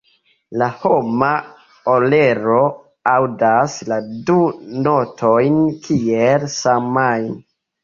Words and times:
La 0.59 0.67
homa 0.85 1.27
orelo 1.95 2.55
aŭdas 3.13 3.77
la 3.93 4.01
du 4.31 4.39
notojn 4.89 5.63
kiel 5.87 6.51
samajn. 6.59 7.33